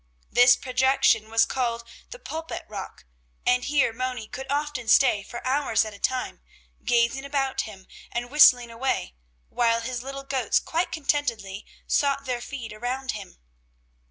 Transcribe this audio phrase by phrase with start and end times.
[0.31, 3.05] This projection was called the Pulpit rock,
[3.45, 6.41] and here Moni could often stay for hours at a time,
[6.83, 9.13] gazing about him and whistling away,
[9.49, 13.37] while his little goats quite contentedly sought their feed around him.